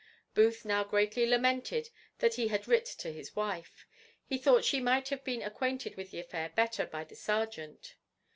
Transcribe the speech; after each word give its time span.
Booth 0.33 0.65
now 0.65 0.83
greatly 0.83 1.27
lamented 1.27 1.91
that 2.17 2.33
he 2.33 2.47
had 2.47 2.67
writ 2.67 2.87
to 2.87 3.13
his 3.13 3.35
wife. 3.35 3.85
He 4.25 4.39
thought 4.39 4.65
she 4.65 4.79
might 4.79 5.09
have 5.09 5.23
been 5.23 5.43
acquainted 5.43 5.95
with 5.95 6.09
the 6.09 6.19
affair 6.21 6.49
better 6.55 6.87
by 6.87 7.03
the 7.03 7.15
serjeant. 7.15 7.93